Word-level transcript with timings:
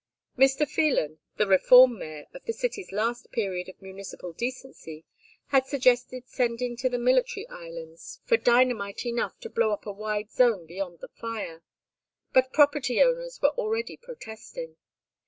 Mr. 0.35 0.67
Phelan, 0.67 1.19
the 1.37 1.45
"Reform 1.45 1.99
Mayor" 1.99 2.25
of 2.33 2.43
the 2.45 2.53
city's 2.53 2.91
last 2.91 3.31
period 3.31 3.69
of 3.69 3.79
municipal 3.79 4.33
decency 4.33 5.05
had 5.49 5.67
suggested 5.67 6.27
sending 6.27 6.75
to 6.77 6.89
the 6.89 6.97
military 6.97 7.47
islands 7.49 8.19
for 8.25 8.35
dynamite 8.35 9.05
enough 9.05 9.39
to 9.41 9.47
blow 9.47 9.69
up 9.71 9.85
a 9.85 9.91
wide 9.91 10.31
zone 10.31 10.65
beyond 10.65 11.01
the 11.01 11.09
fire; 11.09 11.61
but 12.33 12.51
property 12.51 12.99
owners 12.99 13.39
were 13.43 13.49
already 13.49 13.95
protesting. 13.95 14.77